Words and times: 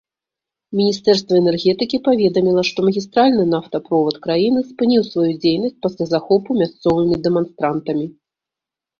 Міністэрства 0.77 1.33
энергетыкі 1.41 1.97
паведаміла, 2.07 2.61
што 2.69 2.77
магістральны 2.87 3.43
нафтаправод 3.49 4.15
краіны 4.23 4.59
спыніў 4.69 5.03
сваю 5.11 5.27
дзейнасць 5.43 5.77
пасля 5.87 6.05
захопу 6.13 6.57
мясцовымі 6.63 7.15
дэманстрантамі. 7.29 8.05